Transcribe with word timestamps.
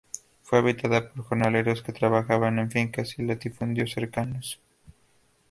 Fue 0.41 0.57
habitada 0.57 1.07
por 1.11 1.23
jornaleros 1.25 1.83
que 1.83 1.91
trabajaban 1.93 2.57
en 2.57 2.71
fincas 2.71 3.19
y 3.19 3.23
latifundios 3.23 3.91
cercanos. 3.91 4.59